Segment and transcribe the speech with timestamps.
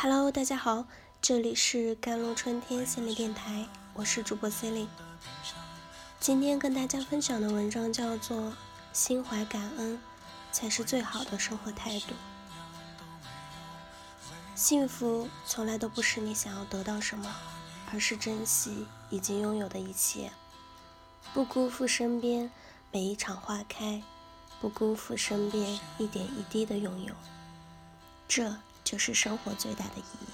[0.00, 0.84] Hello，大家好，
[1.20, 4.88] 这里是甘露春天心理电台，我是主播 c e l i n e
[6.20, 8.38] 今天跟大家分享的文章叫做
[8.92, 10.00] 《心怀感恩
[10.52, 12.06] 才是最好的生活态度》。
[14.54, 17.34] 幸福从来都不是你想要得到什么，
[17.92, 20.30] 而是珍惜已经拥有的一切，
[21.34, 22.48] 不辜负身边
[22.92, 24.00] 每一场花开，
[24.60, 27.12] 不辜负身边一点一滴的拥有。
[28.28, 28.54] 这。
[28.88, 30.28] 就是生活最大的意义。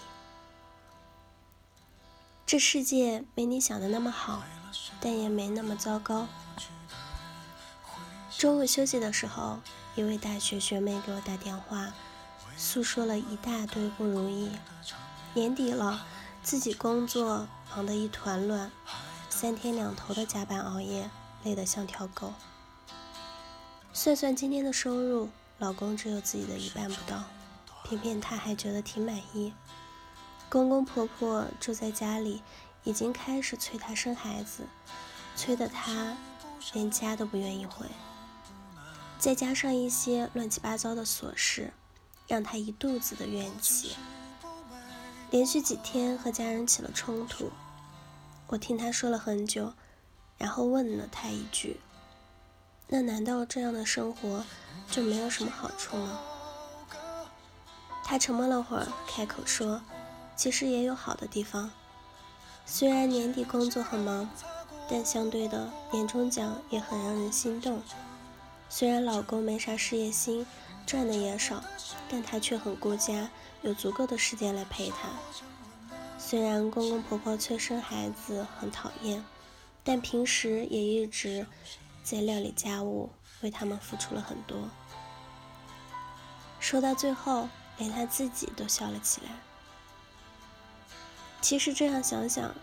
[2.47, 4.45] 这世界没你想的那么好，
[5.01, 6.29] 但也没那么糟糕。
[8.39, 9.59] 中午休息的时候，
[9.97, 11.93] 一位大学学妹给我打电话，
[12.57, 14.53] 诉说了一大堆不如意。
[15.33, 16.07] 年底了，
[16.45, 18.71] 自己工作忙得一团乱，
[19.29, 21.11] 三天两头的加班熬夜，
[21.43, 22.33] 累得像条狗。
[23.93, 27.25] 算算今天的收入，老公只有自己的一半不到。
[27.85, 29.53] 偏偏他还觉得挺满意，
[30.49, 32.43] 公公婆婆住在家里，
[32.83, 34.67] 已经开始催她生孩子，
[35.37, 36.17] 催得她
[36.73, 37.87] 连家都不愿意回。
[39.19, 41.73] 再加上一些乱七八糟的琐事，
[42.27, 43.93] 让她一肚子的怨气。
[45.31, 47.51] 连续几天和家人起了冲突，
[48.47, 49.75] 我听她说了很久，
[50.39, 51.81] 然后问了她一句
[52.89, 54.45] ：“那难道这样的生活
[54.91, 56.21] 就没有什么好处吗？”
[58.07, 59.81] 他沉默了会儿，开口说
[60.37, 61.71] ：“其实也有好的地方。
[62.67, 64.29] 虽然年底工作很忙，
[64.89, 67.83] 但相对的年终奖也很让人心动。
[68.69, 70.47] 虽然老公没啥事业心，
[70.87, 71.65] 赚的也少，
[72.11, 73.31] 但他却很顾家，
[73.63, 75.09] 有足够的时间来陪她。
[76.19, 79.25] 虽然公公婆婆催生孩子很讨厌，
[79.83, 81.47] 但平时也一直
[82.03, 83.11] 在料理家务，
[83.41, 84.69] 为他们付出了很多。
[86.61, 87.49] 说到最后。”
[87.79, 89.31] 连他自己都笑了起来。
[91.41, 92.55] 其实这样想想，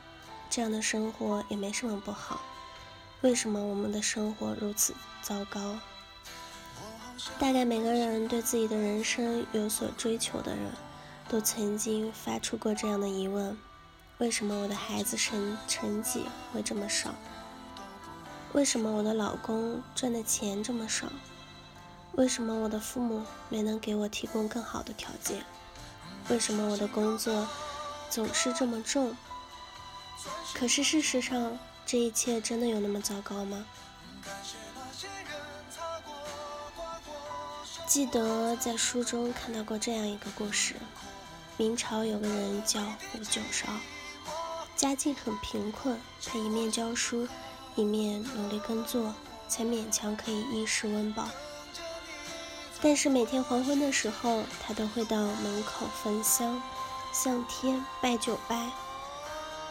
[0.50, 2.42] 这样的生活也没什么不好。
[3.22, 5.78] 为什么我们的生活如此糟糕？
[7.38, 10.72] 大概每个人对自己的人生有所追求的人，
[11.30, 13.56] 都曾经发出过这样的疑问：
[14.18, 17.14] 为什么我的孩子成成绩会这么少？
[18.54, 21.08] 为什么我的老公赚的钱这么少？
[22.14, 25.44] 为什么我的父母没能给我提供更好的条件？
[26.30, 27.48] 为什么我的工作
[28.10, 29.16] 总是这么重？
[30.54, 33.66] 可是事实上，这一切真的有那么糟糕吗？
[37.88, 40.76] 记得在书中看到过这样一个故事：
[41.58, 43.68] 明朝有个人叫胡九韶，
[44.76, 47.28] 家境很贫困，他一面教书，
[47.76, 49.14] 一面努力耕作，
[49.50, 51.28] 才勉强可以衣食温饱。
[52.84, 56.62] 但是每天黄昏的时候，他都会到门口焚香，
[57.14, 58.72] 向天拜九拜，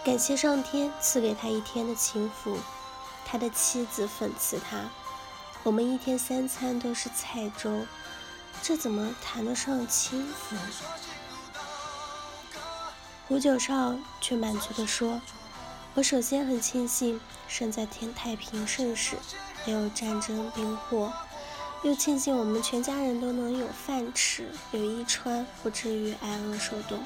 [0.04, 2.56] 感谢上天赐给他一天的清福。
[3.26, 4.88] 他的妻子讽刺他
[5.64, 7.84] ：“我们一天三餐都是菜粥，
[8.62, 10.56] 这怎么谈得上清福？”
[13.26, 15.20] 胡九少却满足地说
[15.94, 19.16] ：“我首先很庆幸生在天太平盛世，
[19.64, 21.12] 没有战争兵祸。”
[21.82, 27.02] 又庆幸我们全家人都能有饭吃、有衣穿，不至于挨饿受冻。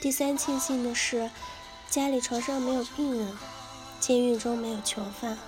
[0.00, 1.30] 第三庆幸的是，
[1.88, 3.38] 家里床上没有病人，
[4.00, 5.38] 监狱中没有囚犯。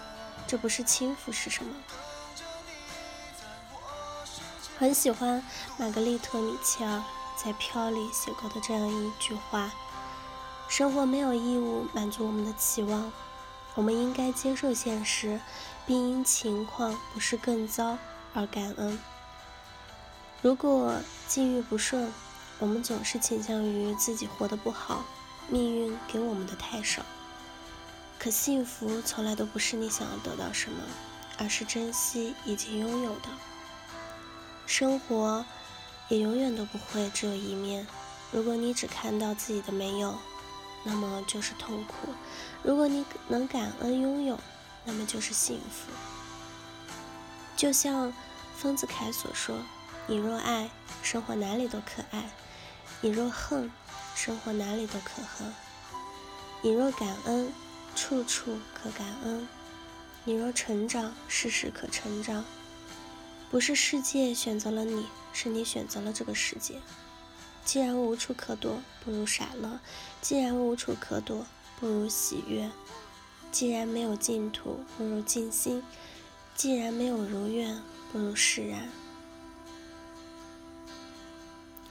[0.47, 1.75] 这不是轻浮是什么？
[4.79, 5.45] 很喜欢
[5.77, 7.03] 玛格丽特·米切尔
[7.37, 9.73] 在《飘》里写过的这样一句话：
[10.69, 13.11] 生活没有义务满足我们的期望。
[13.75, 15.41] 我们应该接受现实，
[15.85, 17.99] 并因情况不是更糟
[18.33, 18.99] 而感恩。
[20.43, 20.95] 如果
[21.27, 22.13] 境遇不顺，
[22.59, 25.05] 我们总是倾向于自己活得不好，
[25.49, 27.03] 命运给我们的太少。
[28.19, 30.79] 可幸福从来都不是你想要得到什么，
[31.39, 33.29] 而是珍惜已经拥有的。
[34.67, 35.45] 生活
[36.09, 37.87] 也永远都不会只有一面。
[38.31, 40.19] 如果你只看到自己的没有，
[40.85, 42.15] 那么就是痛苦。
[42.63, 44.39] 如果你能感恩拥有，
[44.85, 45.91] 那么就是幸福。
[47.57, 48.13] 就像
[48.57, 49.57] 丰子恺所说
[50.07, 50.71] ：“你若爱，
[51.03, 52.25] 生活哪里都可爱；
[53.01, 53.71] 你若恨，
[54.15, 55.51] 生活哪里都可恨；
[56.63, 57.53] 你若感恩，
[57.97, 59.47] 处处可感恩；
[60.25, 62.45] 你若成长，事事可成长。
[63.51, 66.81] 不是世界选择了你，是你选择了这个世界。”
[67.65, 69.79] 既然无处可躲，不如傻乐；
[70.21, 71.47] 既然无处可躲，
[71.81, 72.69] 不如喜悦；
[73.51, 75.83] 既然没有净土，不如静心；
[76.55, 77.81] 既然没有如愿，
[78.13, 78.89] 不如释然。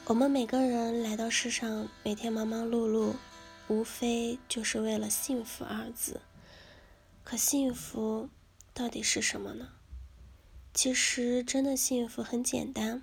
[0.06, 3.14] 我们每个人来到世上，每天忙忙碌碌，
[3.68, 6.22] 无非就是为了幸福二字。
[7.24, 8.30] 可幸福
[8.74, 9.70] 到底是什么呢？
[10.74, 13.02] 其实真的幸福很简单：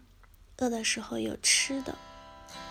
[0.58, 1.96] 饿的时候有吃的，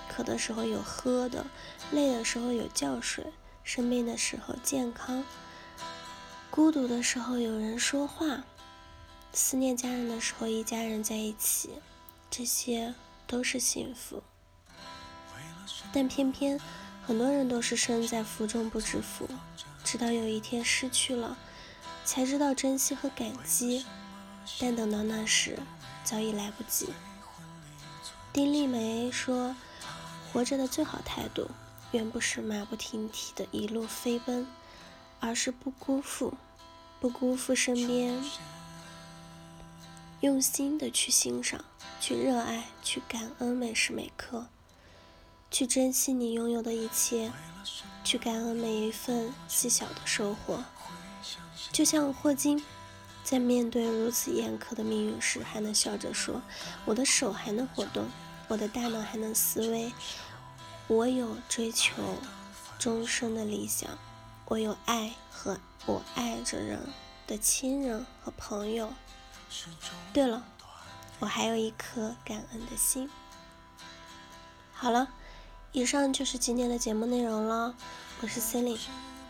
[0.07, 1.45] 渴的时候有喝的，
[1.91, 3.25] 累的时候有觉睡，
[3.63, 5.23] 生病的时候健康，
[6.49, 8.43] 孤独的时候有人说话，
[9.33, 11.71] 思念家人的时候一家人在一起，
[12.29, 12.93] 这些。
[13.31, 14.23] 都是幸福，
[15.93, 16.59] 但偏偏
[17.05, 19.29] 很多人都是身在福中不知福，
[19.83, 21.37] 直到有一天失去了，
[22.03, 23.85] 才知道珍惜和感激，
[24.59, 25.59] 但等到那时，
[26.03, 26.89] 早已来不及。
[28.33, 29.55] 丁立梅说
[30.31, 31.49] ：“活着的最好态度，
[31.91, 34.47] 远不是马不停蹄的一路飞奔，
[35.19, 36.35] 而是不辜负，
[36.99, 38.21] 不辜负身边。”
[40.21, 41.63] 用心的去欣赏，
[42.01, 44.47] 去热爱，去感恩每时每刻，
[45.49, 47.31] 去珍惜你拥有的一切，
[48.03, 50.61] 去感恩每一份细小的收获。
[51.71, 52.61] 就像霍金，
[53.23, 56.41] 在面对如此严苛的命运时，还能笑着说
[56.83, 58.05] ：“我的手还能活动，
[58.49, 59.93] 我的大脑还能思维，
[60.87, 61.93] 我有追求
[62.77, 63.89] 终生的理想，
[64.47, 66.79] 我有爱和我爱着人
[67.27, 68.91] 的亲人和朋友。”
[70.11, 70.43] 对了，
[71.19, 73.09] 我还有一颗感恩的心。
[74.73, 75.09] 好了，
[75.71, 77.75] 以上就是今天的节目内容了。
[78.21, 78.81] 我是 c e l i n e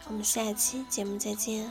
[0.07, 1.69] 我们下期节目再见。